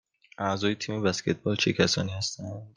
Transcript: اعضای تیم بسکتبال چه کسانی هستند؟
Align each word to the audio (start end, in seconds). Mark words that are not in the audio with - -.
اعضای 0.37 0.75
تیم 0.75 1.03
بسکتبال 1.03 1.55
چه 1.55 1.73
کسانی 1.73 2.11
هستند؟ 2.11 2.63